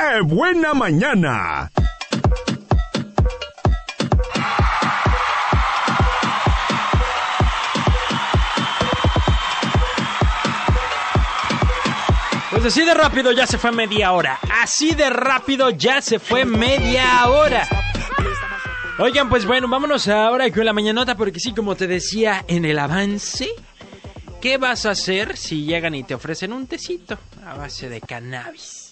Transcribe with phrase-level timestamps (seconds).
[0.00, 1.70] ¡Qué buena mañana!
[12.50, 14.38] Pues así de rápido ya se fue media hora.
[14.62, 17.68] Así de rápido ya se fue media hora.
[18.98, 22.78] Oigan, pues bueno, vámonos ahora con la mañanota porque sí, como te decía en el
[22.78, 23.50] avance,
[24.40, 28.89] ¿qué vas a hacer si llegan y te ofrecen un tecito a base de cannabis?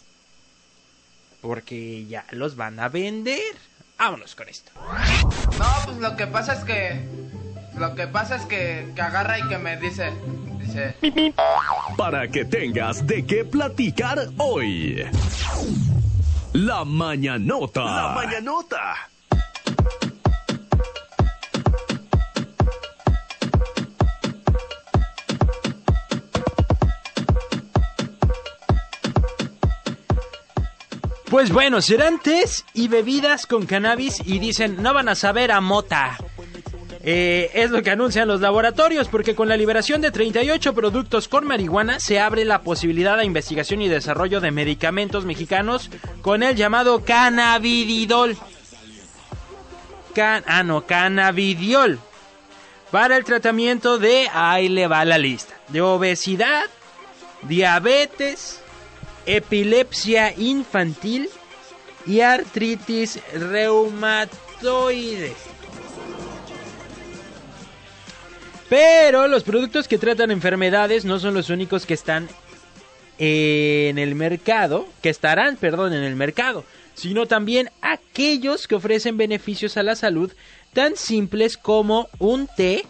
[1.41, 3.57] Porque ya los van a vender.
[3.99, 4.71] Vámonos con esto.
[5.59, 7.07] No, pues lo que pasa es que.
[7.77, 10.13] Lo que pasa es que, que agarra y que me dice.
[10.59, 10.95] Dice.
[11.97, 15.05] Para que tengas de qué platicar hoy.
[16.53, 17.85] La mañanota.
[17.85, 19.09] La mañanota.
[31.31, 35.61] Pues bueno, serán tés y bebidas con cannabis y dicen no van a saber a
[35.61, 36.17] mota.
[37.03, 41.47] Eh, es lo que anuncian los laboratorios, porque con la liberación de 38 productos con
[41.47, 45.91] marihuana se abre la posibilidad de investigación y desarrollo de medicamentos mexicanos
[46.23, 48.37] con el llamado cannabididol.
[50.15, 51.99] Can ah, no, cannabidiol.
[52.91, 56.65] Para el tratamiento de, ahí le va la lista, de obesidad,
[57.43, 58.63] diabetes,
[59.29, 61.29] epilepsia infantil
[62.07, 65.35] y artritis reumatoide.
[68.71, 72.29] Pero los productos que tratan enfermedades no son los únicos que están
[73.19, 79.77] en el mercado, que estarán, perdón, en el mercado, sino también aquellos que ofrecen beneficios
[79.77, 80.33] a la salud
[80.73, 82.85] tan simples como un té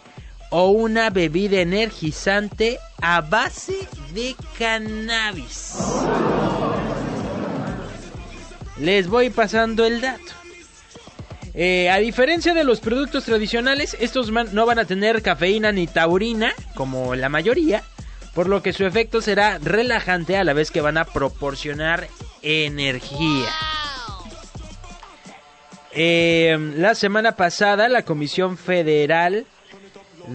[0.51, 5.77] o una bebida energizante a base de cannabis.
[8.79, 10.39] Les voy pasando el dato.
[11.55, 16.53] Eh, a diferencia de los productos tradicionales, estos no van a tener cafeína ni taurina,
[16.75, 17.83] como la mayoría,
[18.35, 22.07] por lo que su efecto será relajante a la vez que van a proporcionar
[22.43, 23.51] energía.
[25.91, 29.47] Eh, la semana pasada, la Comisión Federal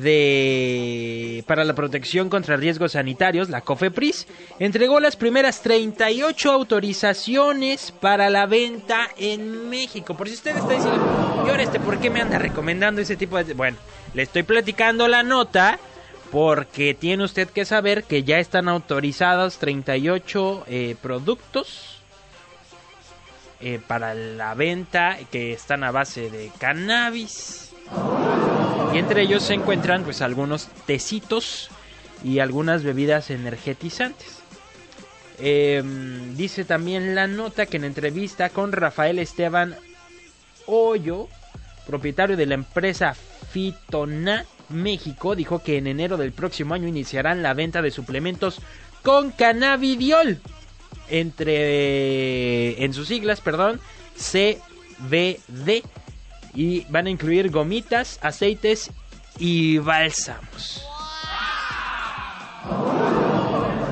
[0.01, 4.27] de para la protección contra riesgos sanitarios, la COFEPRIS,
[4.59, 10.15] entregó las primeras 38 autorizaciones para la venta en México.
[10.15, 13.41] Por si usted está diciendo, "Y ahora este, ¿por qué me anda recomendando ese tipo
[13.41, 13.53] de...?
[13.53, 13.77] Bueno,
[14.13, 15.79] le estoy platicando la nota
[16.31, 22.01] porque tiene usted que saber que ya están autorizados 38 eh, productos
[23.61, 27.71] eh, para la venta que están a base de cannabis.
[28.93, 31.71] Y entre ellos se encuentran pues algunos tecitos
[32.23, 34.43] y algunas bebidas energetizantes.
[35.39, 39.75] Em, dice también la nota que en entrevista con Rafael Esteban
[40.67, 41.27] Hoyo,
[41.87, 43.15] propietario de la empresa
[43.49, 48.61] Fitona México, dijo que en enero del próximo año iniciarán la venta de suplementos
[49.01, 50.39] con cannabidiol.
[51.09, 53.81] Entre en sus siglas, perdón,
[54.15, 55.81] CBD
[56.56, 58.91] y van a incluir gomitas, aceites
[59.40, 60.84] y bálsamos.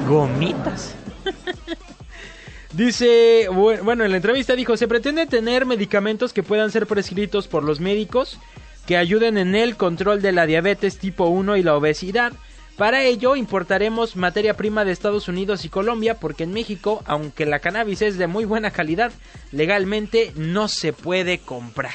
[0.08, 0.96] ¿Gomitas?
[2.74, 7.48] Dice, bu- bueno, en la entrevista dijo, se pretende tener medicamentos que puedan ser prescritos
[7.48, 8.40] por los médicos
[8.86, 12.32] que ayuden en el control de la diabetes tipo 1 y la obesidad.
[12.78, 17.60] Para ello importaremos materia prima de Estados Unidos y Colombia porque en México, aunque la
[17.60, 19.12] cannabis es de muy buena calidad,
[19.52, 21.92] legalmente no se puede comprar.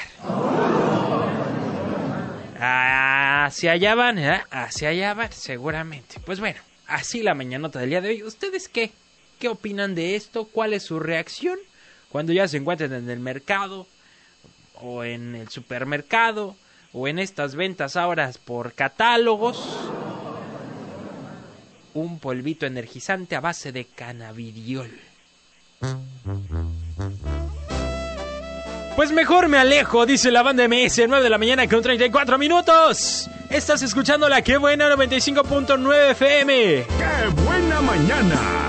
[3.47, 4.41] Hacia allá van, ¿eh?
[4.51, 6.19] Hacia allá van, seguramente.
[6.25, 8.23] Pues bueno, así la mañanota del día de hoy.
[8.23, 8.91] ¿Ustedes qué?
[9.39, 10.49] ¿Qué opinan de esto?
[10.51, 11.57] ¿Cuál es su reacción?
[12.09, 13.87] Cuando ya se encuentren en el mercado,
[14.81, 16.57] o en el supermercado,
[16.91, 19.65] o en estas ventas ahora por catálogos.
[21.93, 24.91] Un polvito energizante a base de cannabidiol.
[28.97, 33.29] Pues mejor me alejo, dice la banda MS, 9 de la mañana con 34 minutos.
[33.49, 36.85] Estás escuchando la que buena 95.9 FM.
[36.85, 38.66] ¡Qué buena mañana!